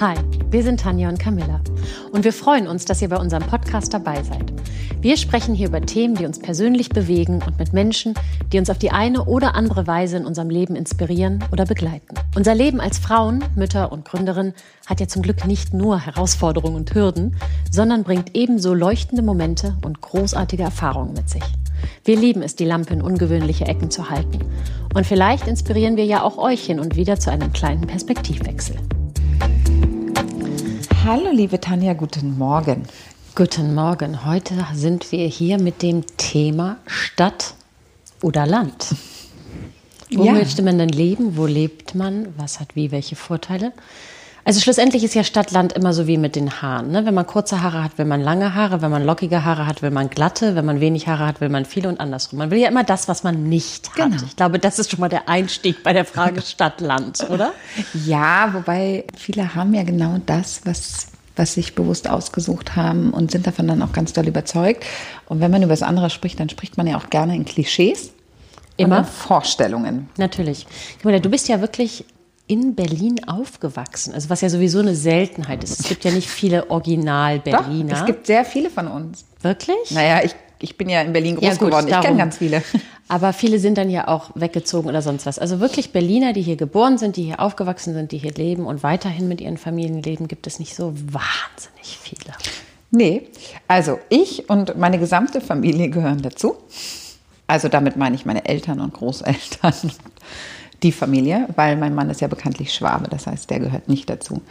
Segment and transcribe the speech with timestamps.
[0.00, 0.16] Hi,
[0.50, 1.60] wir sind Tanja und Camilla
[2.10, 4.52] und wir freuen uns, dass ihr bei unserem Podcast dabei seid.
[5.00, 8.14] Wir sprechen hier über Themen, die uns persönlich bewegen und mit Menschen,
[8.52, 12.16] die uns auf die eine oder andere Weise in unserem Leben inspirieren oder begleiten.
[12.34, 14.52] Unser Leben als Frauen, Mütter und Gründerin
[14.86, 17.36] hat ja zum Glück nicht nur Herausforderungen und Hürden,
[17.70, 21.44] sondern bringt ebenso leuchtende Momente und großartige Erfahrungen mit sich.
[22.04, 24.40] Wir lieben es, die Lampe in ungewöhnliche Ecken zu halten.
[24.92, 28.76] Und vielleicht inspirieren wir ja auch euch hin und wieder zu einem kleinen Perspektivwechsel.
[31.04, 32.84] Hallo, liebe Tanja, guten Morgen.
[33.34, 34.24] Guten Morgen.
[34.24, 37.52] Heute sind wir hier mit dem Thema Stadt
[38.22, 38.94] oder Land.
[40.10, 40.32] Wo ja.
[40.32, 41.36] möchte man denn leben?
[41.36, 42.32] Wo lebt man?
[42.38, 43.74] Was hat wie welche Vorteile?
[44.46, 46.90] Also schlussendlich ist ja Stadt-Land immer so wie mit den Haaren.
[46.90, 47.06] Ne?
[47.06, 48.82] Wenn man kurze Haare hat, will man lange Haare.
[48.82, 50.54] Wenn man lockige Haare hat, will man glatte.
[50.54, 52.40] Wenn man wenig Haare hat, will man viele und andersrum.
[52.40, 53.96] Man will ja immer das, was man nicht hat.
[53.96, 54.22] Genau.
[54.26, 57.52] Ich glaube, das ist schon mal der Einstieg bei der Frage Stadt-Land, oder?
[58.04, 63.46] Ja, wobei viele haben ja genau das, was was sich bewusst ausgesucht haben und sind
[63.46, 64.84] davon dann auch ganz doll überzeugt.
[65.26, 68.12] Und wenn man über das andere spricht, dann spricht man ja auch gerne in Klischees.
[68.76, 70.08] Immer Vorstellungen.
[70.16, 70.66] Natürlich.
[71.02, 72.04] Du bist ja wirklich
[72.46, 74.12] in Berlin aufgewachsen.
[74.12, 75.80] Also was ja sowieso eine Seltenheit ist.
[75.80, 77.94] Es gibt ja nicht viele Original-Berliner.
[77.94, 79.24] Es gibt sehr viele von uns.
[79.40, 79.90] Wirklich?
[79.90, 81.88] Naja, ich, ich bin ja in Berlin groß ja, gut, geworden.
[81.88, 82.62] Ich kenne ganz viele.
[83.08, 85.38] Aber viele sind dann ja auch weggezogen oder sonst was.
[85.38, 88.82] Also wirklich Berliner, die hier geboren sind, die hier aufgewachsen sind, die hier leben und
[88.82, 92.34] weiterhin mit ihren Familien leben, gibt es nicht so wahnsinnig viele.
[92.90, 93.28] Nee,
[93.68, 96.56] also ich und meine gesamte Familie gehören dazu.
[97.46, 99.74] Also damit meine ich meine Eltern und Großeltern
[100.82, 104.42] die Familie, weil mein Mann ist ja bekanntlich Schwabe, das heißt, der gehört nicht dazu.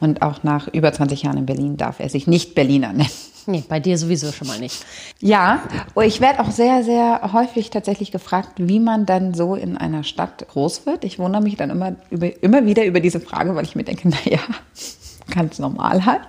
[0.00, 3.10] Und auch nach über 20 Jahren in Berlin darf er sich nicht Berliner nennen.
[3.46, 4.84] Nee, bei dir sowieso schon mal nicht.
[5.20, 5.62] Ja,
[6.02, 10.46] ich werde auch sehr, sehr häufig tatsächlich gefragt, wie man dann so in einer Stadt
[10.48, 11.04] groß wird.
[11.04, 14.08] Ich wundere mich dann immer, über, immer wieder über diese Frage, weil ich mir denke,
[14.08, 14.40] naja,
[15.34, 16.22] ganz normal halt.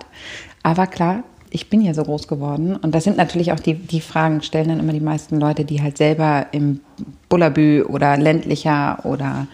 [0.62, 2.76] Aber klar, ich bin ja so groß geworden.
[2.76, 5.82] Und das sind natürlich auch die, die Fragen, stellen dann immer die meisten Leute, die
[5.82, 6.80] halt selber im
[7.28, 9.46] Bullabü oder ländlicher oder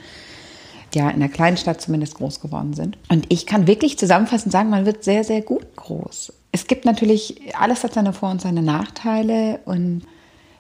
[0.95, 2.97] ja, in der Kleinstadt zumindest groß geworden sind.
[3.09, 6.33] Und ich kann wirklich zusammenfassend sagen, man wird sehr, sehr gut groß.
[6.53, 10.03] Es gibt natürlich, alles hat seine Vor- und seine Nachteile und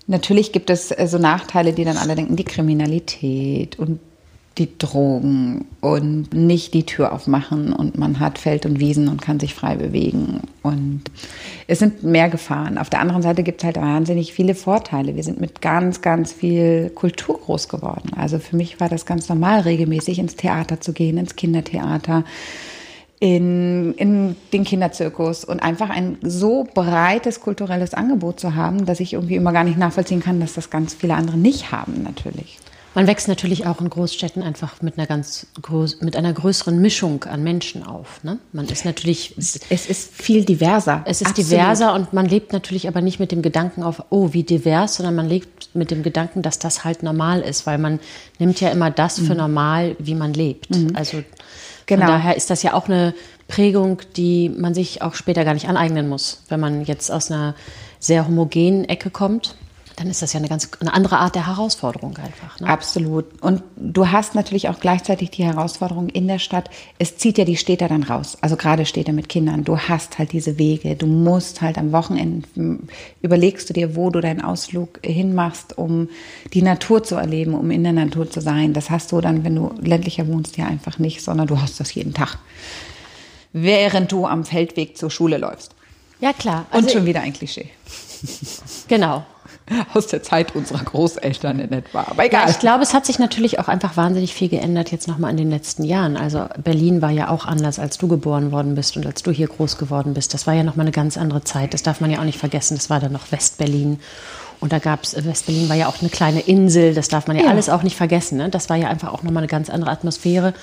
[0.06, 4.00] natürlich gibt es äh, so Nachteile, die dann alle denken, die Kriminalität und
[4.58, 9.38] die Drogen und nicht die Tür aufmachen und man hat Feld und Wiesen und kann
[9.38, 10.40] sich frei bewegen.
[10.62, 11.02] Und
[11.66, 12.78] es sind mehr Gefahren.
[12.78, 15.16] Auf der anderen Seite gibt es halt wahnsinnig viele Vorteile.
[15.16, 18.10] Wir sind mit ganz, ganz viel Kultur groß geworden.
[18.16, 22.24] Also für mich war das ganz normal, regelmäßig ins Theater zu gehen, ins Kindertheater.
[23.20, 29.14] In, in den Kinderzirkus und einfach ein so breites kulturelles Angebot zu haben, dass ich
[29.14, 32.58] irgendwie immer gar nicht nachvollziehen kann, dass das ganz viele andere nicht haben, natürlich.
[32.94, 37.24] Man wächst natürlich auch in Großstädten einfach mit einer ganz groß, mit einer größeren Mischung
[37.24, 38.24] an Menschen auf.
[38.24, 38.38] Ne?
[38.52, 39.34] Man ist natürlich.
[39.36, 41.02] Es ist viel diverser.
[41.04, 41.50] Es ist Absolut.
[41.50, 45.14] diverser und man lebt natürlich aber nicht mit dem Gedanken auf, oh, wie divers, sondern
[45.14, 48.00] man lebt mit dem Gedanken, dass das halt normal ist, weil man
[48.38, 49.40] nimmt ja immer das für mhm.
[49.40, 50.70] normal, wie man lebt.
[50.70, 50.96] Mhm.
[50.96, 51.22] Also
[51.86, 52.06] genau.
[52.06, 53.14] von daher ist das ja auch eine
[53.48, 57.54] Prägung, die man sich auch später gar nicht aneignen muss, wenn man jetzt aus einer
[58.00, 59.56] sehr homogenen Ecke kommt
[59.98, 62.60] dann ist das ja eine ganz eine andere Art der Herausforderung einfach.
[62.60, 62.68] Ne?
[62.68, 63.24] Absolut.
[63.42, 66.70] Und du hast natürlich auch gleichzeitig die Herausforderung in der Stadt.
[67.00, 68.38] Es zieht ja die Städte dann raus.
[68.40, 69.64] Also gerade Städte mit Kindern.
[69.64, 70.94] Du hast halt diese Wege.
[70.94, 72.46] Du musst halt am Wochenende
[73.22, 76.08] überlegst du dir, wo du deinen Ausflug hinmachst, um
[76.54, 78.74] die Natur zu erleben, um in der Natur zu sein.
[78.74, 81.92] Das hast du dann, wenn du ländlicher wohnst, ja einfach nicht, sondern du hast das
[81.94, 82.38] jeden Tag.
[83.52, 85.74] Während du am Feldweg zur Schule läufst.
[86.20, 86.66] Ja, klar.
[86.70, 87.70] Also Und schon wieder ein Klischee.
[88.88, 89.24] Genau.
[89.94, 92.06] aus der Zeit unserer Großeltern in etwa.
[92.08, 92.44] Aber egal.
[92.44, 95.36] Ja, ich glaube, es hat sich natürlich auch einfach wahnsinnig viel geändert jetzt nochmal in
[95.36, 96.16] den letzten Jahren.
[96.16, 99.48] Also Berlin war ja auch anders, als du geboren worden bist und als du hier
[99.48, 100.34] groß geworden bist.
[100.34, 101.74] Das war ja nochmal eine ganz andere Zeit.
[101.74, 102.76] Das darf man ja auch nicht vergessen.
[102.76, 104.00] Das war dann noch Westberlin.
[104.60, 106.94] Und da gab es, Westberlin war ja auch eine kleine Insel.
[106.94, 107.50] Das darf man ja, ja.
[107.50, 108.38] alles auch nicht vergessen.
[108.38, 108.48] Ne?
[108.48, 110.54] Das war ja einfach auch nochmal eine ganz andere Atmosphäre.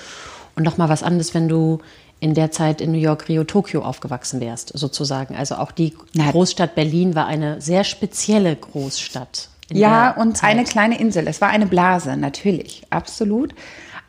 [0.54, 1.80] Und nochmal was anderes, wenn du
[2.20, 5.36] in der Zeit in New York, Rio, Tokio aufgewachsen wärst, sozusagen.
[5.36, 9.48] Also auch die Großstadt Berlin war eine sehr spezielle Großstadt.
[9.70, 10.50] Ja, und Zeit.
[10.50, 11.26] eine kleine Insel.
[11.26, 13.54] Es war eine Blase, natürlich, absolut.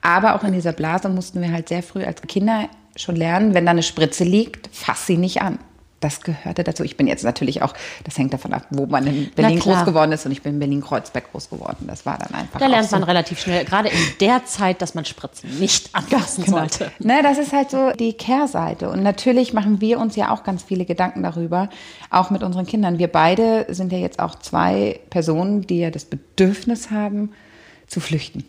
[0.01, 3.65] Aber auch in dieser Blase mussten wir halt sehr früh als Kinder schon lernen, wenn
[3.65, 5.59] da eine Spritze liegt, fass sie nicht an
[5.99, 6.83] das gehörte dazu.
[6.83, 7.73] Ich bin jetzt natürlich auch,
[8.03, 10.59] das hängt davon ab, wo man in Berlin groß geworden ist und ich bin in
[10.59, 11.85] Berlin-Kreuzberg groß geworden.
[11.87, 12.59] Das war dann einfach.
[12.59, 13.07] Da lernt man so.
[13.07, 16.59] relativ schnell, gerade in der Zeit, dass man Spritzen nicht anlassen genau.
[16.59, 16.91] sollte.
[16.99, 18.89] Ne, das ist halt so die Kehrseite.
[18.89, 21.69] Und natürlich machen wir uns ja auch ganz viele Gedanken darüber,
[22.11, 22.99] auch mit unseren Kindern.
[22.99, 27.31] Wir beide sind ja jetzt auch zwei Personen, die ja das Bedürfnis haben,
[27.87, 28.43] zu flüchten.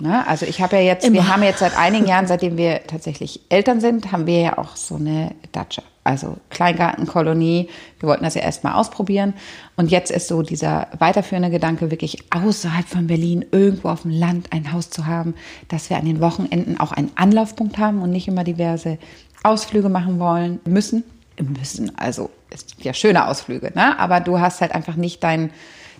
[0.00, 0.26] Ne?
[0.26, 3.80] Also ich habe ja jetzt, wir haben jetzt seit einigen Jahren, seitdem wir tatsächlich Eltern
[3.80, 5.82] sind, haben wir ja auch so eine Datscha.
[6.06, 7.68] Also Kleingartenkolonie.
[8.00, 9.34] Wir wollten das ja erstmal ausprobieren.
[9.76, 14.52] Und jetzt ist so dieser weiterführende Gedanke, wirklich außerhalb von Berlin, irgendwo auf dem Land
[14.52, 15.34] ein Haus zu haben,
[15.68, 18.98] dass wir an den Wochenenden auch einen Anlaufpunkt haben und nicht immer diverse
[19.42, 21.04] Ausflüge machen wollen, müssen.
[21.38, 23.98] Müssen, also ist ja schöne Ausflüge, ne?
[23.98, 25.50] Aber du hast halt einfach nicht deinen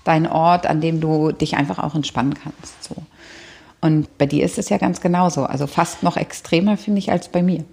[0.07, 2.83] dein Ort, an dem du dich einfach auch entspannen kannst.
[2.85, 2.95] So.
[3.81, 5.45] Und bei dir ist es ja ganz genauso.
[5.45, 7.65] Also fast noch extremer, finde ich, als bei mir.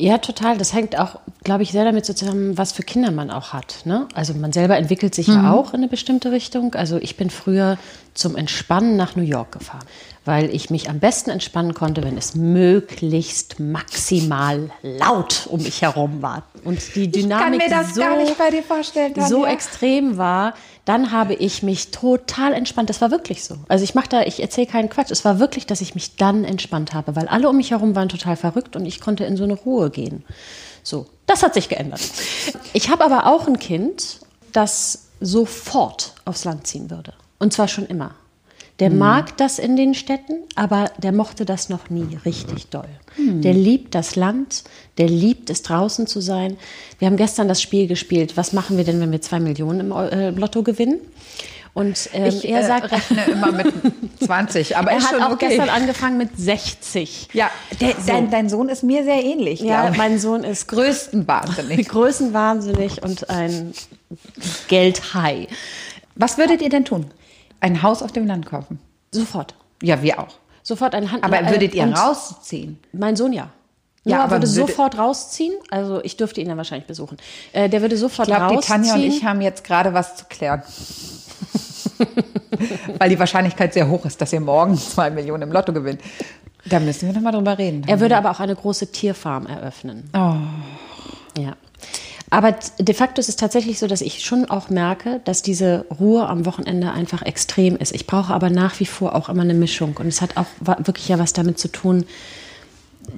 [0.00, 0.56] Ja, total.
[0.58, 3.80] Das hängt auch, glaube ich, sehr damit zusammen, was für Kinder man auch hat.
[3.84, 4.06] Ne?
[4.14, 5.34] Also man selber entwickelt sich mhm.
[5.34, 6.74] ja auch in eine bestimmte Richtung.
[6.74, 7.78] Also ich bin früher
[8.14, 9.84] zum Entspannen nach New York gefahren,
[10.24, 16.22] weil ich mich am besten entspannen konnte, wenn es möglichst maximal laut um mich herum
[16.22, 16.44] war.
[16.64, 17.62] Und die Dynamik
[17.92, 18.02] so,
[19.26, 20.54] so extrem war,
[20.88, 22.88] dann habe ich mich total entspannt.
[22.88, 23.56] Das war wirklich so.
[23.68, 25.10] Also ich mache da, ich erzähle keinen Quatsch.
[25.10, 28.08] Es war wirklich, dass ich mich dann entspannt habe, weil alle um mich herum waren
[28.08, 30.24] total verrückt und ich konnte in so eine Ruhe gehen.
[30.82, 32.00] So, das hat sich geändert.
[32.72, 34.20] Ich habe aber auch ein Kind,
[34.52, 37.12] das sofort aufs Land ziehen würde.
[37.38, 38.14] Und zwar schon immer.
[38.78, 38.98] Der mhm.
[38.98, 42.88] mag das in den Städten, aber der mochte das noch nie richtig doll.
[43.16, 43.42] Mhm.
[43.42, 44.64] Der liebt das Land,
[44.98, 46.56] der liebt es draußen zu sein.
[46.98, 48.36] Wir haben gestern das Spiel gespielt.
[48.36, 51.00] Was machen wir denn, wenn wir zwei Millionen im äh, Lotto gewinnen?
[51.78, 53.72] Und ähm, ich, er sagt, äh, rechne immer mit
[54.20, 55.46] 20, aber er hat auch okay.
[55.46, 57.28] gestern angefangen mit 60.
[57.34, 57.98] Ja, der, so.
[58.08, 59.60] dein, dein, Sohn ist mir sehr ähnlich.
[59.60, 61.88] Ja, mein Sohn ist größtenwahnsinnig.
[61.88, 63.74] größtenwahnsinnig und ein
[64.66, 65.46] Geldhai.
[66.16, 67.12] Was würdet ihr denn tun?
[67.60, 68.80] Ein Haus auf dem Land kaufen?
[69.12, 69.54] Sofort.
[69.80, 70.34] Ja, wir auch.
[70.64, 71.22] Sofort ein Hand.
[71.22, 72.80] Aber würdet ihr rausziehen?
[72.90, 73.50] Mein Sohn ja.
[74.10, 75.52] Ja, aber würde sofort rausziehen.
[75.70, 77.16] Also ich dürfte ihn dann wahrscheinlich besuchen.
[77.52, 78.82] Äh, der würde sofort ich glaub, rausziehen.
[78.82, 80.62] Die Tanja und ich haben jetzt gerade was zu klären.
[82.98, 86.00] Weil die Wahrscheinlichkeit sehr hoch ist, dass ihr morgen zwei Millionen im Lotto gewinnt.
[86.64, 87.84] Da müssen wir nochmal drüber reden.
[87.86, 90.10] Er würde aber auch eine große Tierfarm eröffnen.
[90.12, 91.40] Oh.
[91.40, 91.56] Ja.
[92.30, 96.26] Aber de facto ist es tatsächlich so, dass ich schon auch merke, dass diese Ruhe
[96.28, 97.94] am Wochenende einfach extrem ist.
[97.94, 99.96] Ich brauche aber nach wie vor auch immer eine Mischung.
[99.96, 102.04] Und es hat auch wirklich ja was damit zu tun,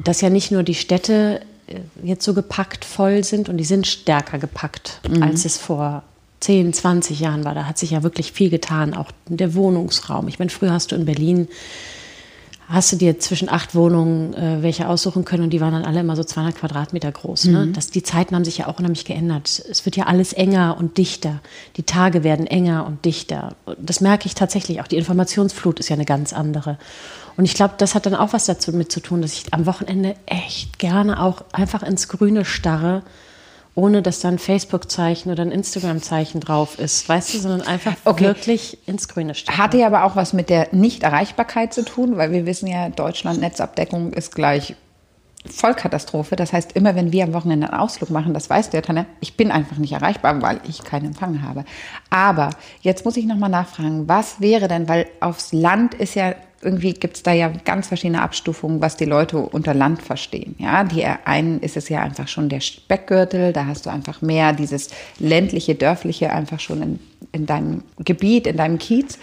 [0.04, 3.86] dass ja nicht nur die Städte äh, jetzt so gepackt voll sind und die sind
[3.86, 5.22] stärker gepackt, mhm.
[5.22, 6.02] als es vor
[6.40, 7.54] 10, 20 Jahren war.
[7.54, 10.28] Da hat sich ja wirklich viel getan, auch der Wohnungsraum.
[10.28, 11.48] Ich meine, früher hast du in Berlin
[12.70, 16.00] hast du dir zwischen acht Wohnungen äh, welche aussuchen können und die waren dann alle
[16.00, 17.46] immer so 200 Quadratmeter groß.
[17.46, 17.66] Ne?
[17.66, 17.72] Mhm.
[17.72, 19.62] Das, die Zeiten haben sich ja auch unheimlich geändert.
[19.68, 21.40] Es wird ja alles enger und dichter.
[21.76, 23.56] Die Tage werden enger und dichter.
[23.78, 24.80] Das merke ich tatsächlich.
[24.80, 26.78] Auch die Informationsflut ist ja eine ganz andere.
[27.36, 29.66] Und ich glaube, das hat dann auch was dazu mit zu tun, dass ich am
[29.66, 33.02] Wochenende echt gerne auch einfach ins Grüne starre
[33.74, 38.24] ohne dass da ein Facebook-Zeichen oder ein Instagram-Zeichen drauf ist, weißt du, sondern einfach okay.
[38.24, 39.58] wirklich ins Grüne stellen.
[39.58, 43.40] Hatte ja aber auch was mit der Nichterreichbarkeit zu tun, weil wir wissen ja, Deutschland
[43.40, 44.74] Netzabdeckung ist gleich
[45.46, 46.36] Vollkatastrophe.
[46.36, 49.06] Das heißt, immer wenn wir am Wochenende einen Ausflug machen, das weißt du ja, Tanja,
[49.20, 51.64] ich bin einfach nicht erreichbar, weil ich keinen Empfang habe.
[52.10, 52.50] Aber
[52.82, 57.16] jetzt muss ich nochmal nachfragen, was wäre denn, weil aufs Land ist ja irgendwie gibt
[57.16, 60.54] es da ja ganz verschiedene Abstufungen, was die Leute unter Land verstehen.
[60.58, 64.52] Ja, die einen ist es ja einfach schon der Speckgürtel, da hast du einfach mehr
[64.52, 67.00] dieses ländliche, dörfliche einfach schon in,
[67.32, 69.18] in deinem Gebiet, in deinem Kiez.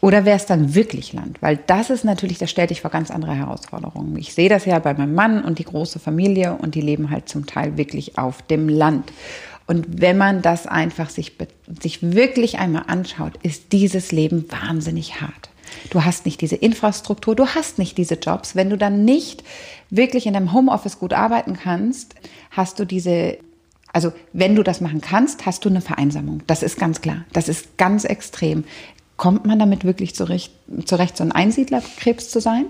[0.00, 1.42] Oder wäre es dann wirklich Land?
[1.42, 4.16] Weil das ist natürlich, das stellt dich vor ganz andere Herausforderungen.
[4.16, 7.28] Ich sehe das ja bei meinem Mann und die große Familie und die leben halt
[7.28, 9.12] zum Teil wirklich auf dem Land.
[9.66, 11.32] Und wenn man das einfach sich,
[11.82, 15.50] sich wirklich einmal anschaut, ist dieses Leben wahnsinnig hart.
[15.90, 18.56] Du hast nicht diese Infrastruktur, du hast nicht diese Jobs.
[18.56, 19.44] Wenn du dann nicht
[19.90, 22.14] wirklich in deinem Homeoffice gut arbeiten kannst,
[22.50, 23.38] hast du diese
[23.92, 26.42] also wenn du das machen kannst, hast du eine Vereinsamung.
[26.46, 27.24] Das ist ganz klar.
[27.32, 28.64] Das ist ganz extrem.
[29.16, 30.52] Kommt man damit wirklich zurecht,
[30.84, 32.66] zurecht so ein Einsiedlerkrebs zu sein?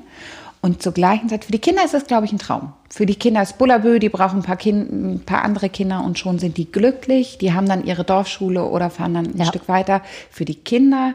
[0.61, 2.73] Und zur gleichen Zeit, für die Kinder ist das, glaube ich, ein Traum.
[2.91, 6.19] Für die Kinder ist Bullabü, die brauchen ein paar, kind, ein paar andere Kinder und
[6.19, 7.39] schon sind die glücklich.
[7.39, 9.45] Die haben dann ihre Dorfschule oder fahren dann ein ja.
[9.45, 10.03] Stück weiter.
[10.31, 11.15] Für die Kinder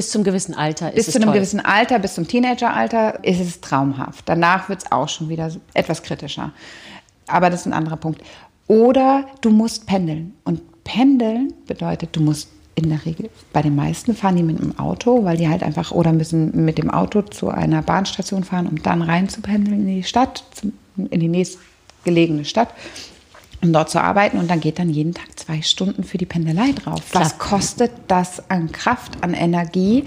[0.00, 1.34] bis zum gewissen Alter ist bis zu einem toll.
[1.34, 4.26] gewissen Alter, bis zum Teenageralter ist es traumhaft.
[4.26, 6.52] Danach wird es auch schon wieder etwas kritischer.
[7.26, 8.22] Aber das ist ein anderer Punkt.
[8.66, 10.32] Oder du musst pendeln.
[10.44, 14.78] Und pendeln bedeutet, du musst in der Regel, bei den meisten fahren die mit dem
[14.78, 18.82] Auto, weil die halt einfach, oder müssen mit dem Auto zu einer Bahnstation fahren, um
[18.82, 20.44] dann rein zu pendeln in die Stadt,
[20.96, 22.70] in die nächstgelegene Stadt
[23.62, 26.72] um dort zu arbeiten und dann geht dann jeden Tag zwei Stunden für die Pendelei
[26.72, 27.10] drauf.
[27.10, 27.24] Klar.
[27.24, 30.04] Was kostet das an Kraft, an Energie?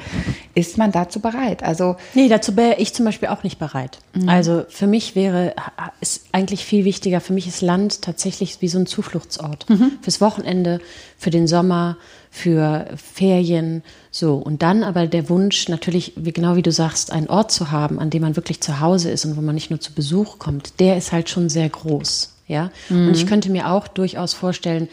[0.56, 1.64] Ist man dazu bereit?
[1.64, 4.00] Also nee, dazu wäre ich zum Beispiel auch nicht bereit.
[4.14, 4.30] Mhm.
[4.30, 5.54] Also für mich wäre
[6.02, 7.22] ist eigentlich viel wichtiger.
[7.22, 9.92] Für mich ist Land tatsächlich wie so ein Zufluchtsort mhm.
[10.02, 10.80] fürs Wochenende,
[11.18, 11.98] für den Sommer,
[12.32, 14.36] für Ferien, so.
[14.36, 18.00] Und dann aber der Wunsch, natürlich, wie, genau wie du sagst, einen Ort zu haben,
[18.00, 20.80] an dem man wirklich zu Hause ist und wo man nicht nur zu Besuch kommt,
[20.80, 22.72] der ist halt schon sehr groß, ja.
[22.90, 23.08] Mhm.
[23.08, 24.90] Und ich könnte mir auch durchaus vorstellen,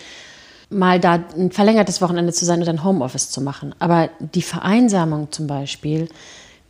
[0.70, 3.74] mal da ein verlängertes Wochenende zu sein oder ein Homeoffice zu machen.
[3.78, 6.08] Aber die Vereinsamung zum Beispiel,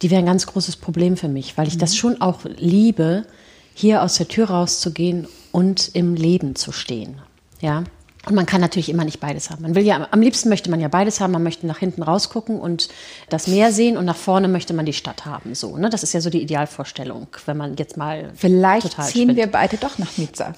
[0.02, 1.80] die wäre ein ganz großes Problem für mich, weil ich mhm.
[1.80, 3.26] das schon auch liebe,
[3.74, 7.20] hier aus der Tür rauszugehen und im Leben zu stehen.
[7.60, 7.84] Ja.
[8.26, 9.62] Und man kann natürlich immer nicht beides haben.
[9.62, 11.32] Man will ja, am liebsten möchte man ja beides haben.
[11.32, 12.90] Man möchte nach hinten rausgucken und
[13.30, 15.54] das Meer sehen und nach vorne möchte man die Stadt haben.
[15.54, 15.88] So, ne?
[15.88, 18.30] Das ist ja so die Idealvorstellung, wenn man jetzt mal.
[18.34, 19.36] Vielleicht ziehen spinnt.
[19.36, 20.54] wir beide doch nach Nizza.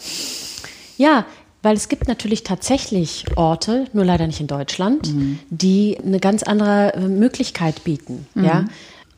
[0.96, 1.24] Ja,
[1.62, 5.38] weil es gibt natürlich tatsächlich Orte, nur leider nicht in Deutschland, mhm.
[5.48, 8.26] die eine ganz andere äh, Möglichkeit bieten.
[8.34, 8.44] Mhm.
[8.44, 8.64] Ja?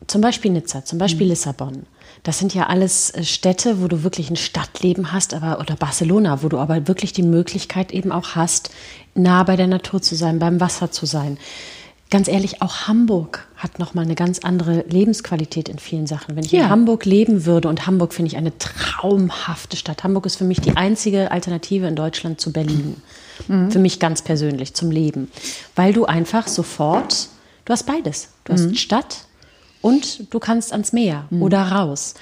[0.07, 1.31] Zum Beispiel Nizza, zum Beispiel mhm.
[1.31, 1.83] Lissabon.
[2.23, 6.43] Das sind ja alles äh, Städte, wo du wirklich ein Stadtleben hast, aber oder Barcelona,
[6.43, 8.71] wo du aber wirklich die Möglichkeit eben auch hast,
[9.13, 11.37] nah bei der Natur zu sein, beim Wasser zu sein.
[12.11, 16.35] Ganz ehrlich, auch Hamburg hat noch mal eine ganz andere Lebensqualität in vielen Sachen.
[16.35, 16.65] Wenn ich ja.
[16.65, 20.03] in Hamburg leben würde und Hamburg finde ich eine traumhafte Stadt.
[20.03, 23.01] Hamburg ist für mich die einzige Alternative in Deutschland zu Berlin.
[23.47, 23.71] Mhm.
[23.71, 25.31] Für mich ganz persönlich zum Leben,
[25.75, 27.27] weil du einfach sofort,
[27.65, 28.29] du hast beides.
[28.43, 28.75] Du hast mhm.
[28.75, 29.25] Stadt,
[29.85, 31.43] und du kannst ans Meer mhm.
[31.43, 32.15] oder raus.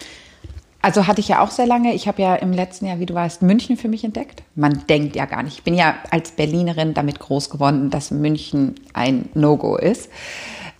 [0.81, 1.93] Also hatte ich ja auch sehr lange.
[1.93, 4.43] Ich habe ja im letzten Jahr, wie du weißt, München für mich entdeckt.
[4.53, 5.59] Man denkt ja gar nicht.
[5.59, 10.09] Ich bin ja als Berlinerin damit groß geworden, dass München ein No-Go ist.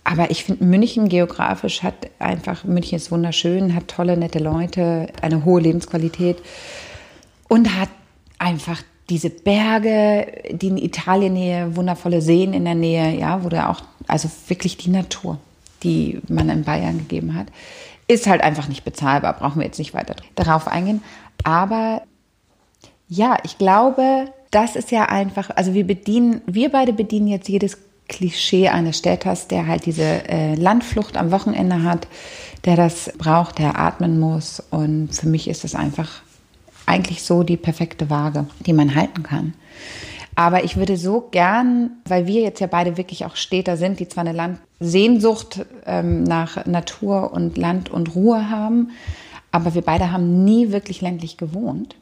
[0.04, 5.46] Aber ich finde, München geografisch hat einfach, München ist wunderschön, hat tolle, nette Leute, eine
[5.46, 6.36] hohe Lebensqualität
[7.48, 7.88] und hat
[8.38, 13.66] einfach diese Berge, die in Italien Nähe, wundervolle Seen in der Nähe, ja, wo du
[13.66, 15.38] auch, also wirklich die Natur
[15.84, 17.46] die man in Bayern gegeben hat,
[18.08, 19.34] ist halt einfach nicht bezahlbar.
[19.34, 21.02] Brauchen wir jetzt nicht weiter darauf eingehen.
[21.44, 22.02] Aber
[23.08, 27.78] ja, ich glaube, das ist ja einfach, also wir bedienen, wir beide bedienen jetzt jedes
[28.08, 32.06] Klischee eines Städters, der halt diese äh, Landflucht am Wochenende hat,
[32.64, 34.62] der das braucht, der atmen muss.
[34.70, 36.22] Und für mich ist es einfach
[36.86, 39.54] eigentlich so die perfekte Waage, die man halten kann.
[40.36, 44.08] Aber ich würde so gern, weil wir jetzt ja beide wirklich auch Städter sind, die
[44.08, 48.90] zwar eine Landsehnsucht ähm, nach Natur und Land und Ruhe haben,
[49.52, 51.94] aber wir beide haben nie wirklich ländlich gewohnt.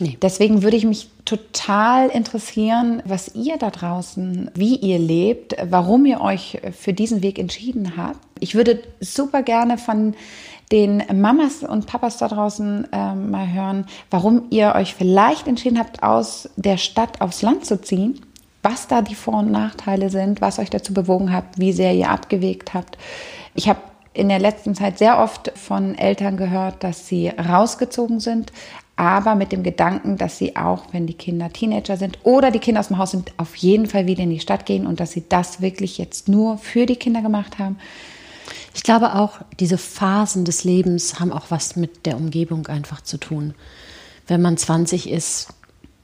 [0.00, 0.18] Nee.
[0.20, 6.20] Deswegen würde ich mich total interessieren, was ihr da draußen, wie ihr lebt, warum ihr
[6.20, 8.18] euch für diesen Weg entschieden habt.
[8.40, 10.14] Ich würde super gerne von
[10.72, 16.02] den Mamas und Papas da draußen äh, mal hören, warum ihr euch vielleicht entschieden habt,
[16.02, 18.20] aus der Stadt aufs Land zu ziehen,
[18.62, 22.10] was da die Vor- und Nachteile sind, was euch dazu bewogen habt, wie sehr ihr
[22.10, 22.98] abgewegt habt.
[23.54, 23.80] Ich habe
[24.14, 28.52] in der letzten Zeit sehr oft von Eltern gehört, dass sie rausgezogen sind,
[28.96, 32.80] aber mit dem Gedanken, dass sie auch, wenn die Kinder Teenager sind oder die Kinder
[32.80, 35.24] aus dem Haus sind, auf jeden Fall wieder in die Stadt gehen und dass sie
[35.28, 37.76] das wirklich jetzt nur für die Kinder gemacht haben.
[38.74, 43.18] Ich glaube auch, diese Phasen des Lebens haben auch was mit der Umgebung einfach zu
[43.18, 43.54] tun.
[44.26, 45.48] Wenn man 20 ist,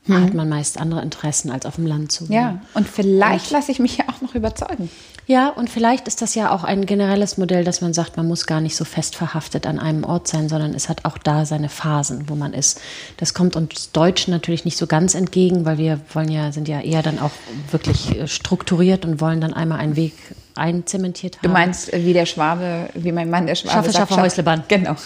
[0.05, 0.25] hm.
[0.25, 2.33] hat man meist andere Interessen, als auf dem Land zu wohnen.
[2.33, 4.91] Ja, und vielleicht lasse ich mich ja auch noch überzeugen.
[5.31, 8.49] Ja, und vielleicht ist das ja auch ein generelles Modell, dass man sagt, man muss
[8.49, 11.69] gar nicht so fest verhaftet an einem Ort sein, sondern es hat auch da seine
[11.69, 12.81] Phasen, wo man ist.
[13.17, 16.81] Das kommt uns Deutschen natürlich nicht so ganz entgegen, weil wir wollen ja, sind ja
[16.81, 17.31] eher dann auch
[17.71, 20.15] wirklich äh, strukturiert und wollen dann einmal einen Weg
[20.57, 21.47] einzementiert haben.
[21.47, 24.09] Du meinst äh, wie der Schwabe, wie mein Mann der Schwabe Schaffe, sagt.
[24.09, 24.69] Schaffe, Häusleband.
[24.69, 24.97] Genau.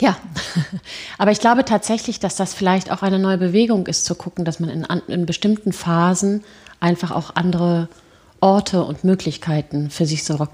[0.00, 0.16] Ja,
[1.18, 4.58] aber ich glaube tatsächlich, dass das vielleicht auch eine neue Bewegung ist, zu gucken, dass
[4.58, 6.42] man in, in bestimmten Phasen
[6.80, 7.86] einfach auch andere
[8.42, 10.46] Orte und Möglichkeiten für sich so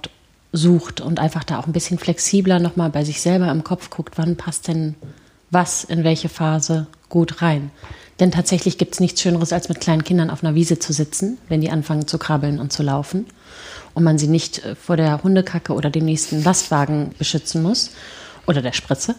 [0.53, 4.19] sucht und einfach da auch ein bisschen flexibler nochmal bei sich selber im Kopf guckt,
[4.19, 4.95] wann passt denn
[5.51, 7.71] was in welche Phase gut rein.
[8.21, 11.39] Denn tatsächlich gibt es nichts Schöneres, als mit kleinen Kindern auf einer Wiese zu sitzen,
[11.49, 13.27] wenn die anfangen zu krabbeln und zu laufen
[13.95, 17.91] und man sie nicht äh, vor der Hundekacke oder dem nächsten Lastwagen beschützen muss
[18.47, 19.15] oder der Spritze.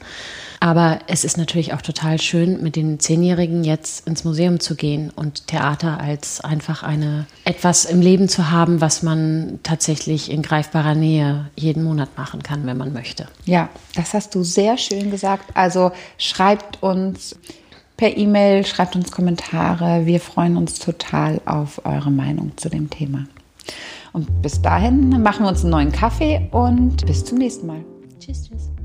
[0.60, 5.10] Aber es ist natürlich auch total schön, mit den Zehnjährigen jetzt ins Museum zu gehen
[5.16, 10.96] und Theater als einfach eine etwas im Leben zu haben, was man tatsächlich in greifbarer
[10.96, 13.28] Nähe jeden Monat machen kann, wenn man möchte.
[13.46, 15.56] Ja, das hast du sehr schön gesagt.
[15.56, 17.38] Also schreibt uns
[17.96, 20.06] per E-Mail, schreibt uns Kommentare.
[20.06, 23.25] Wir freuen uns total auf eure Meinung zu dem Thema.
[24.12, 27.84] Und bis dahin machen wir uns einen neuen Kaffee und bis zum nächsten Mal.
[28.20, 28.79] Tschüss, tschüss.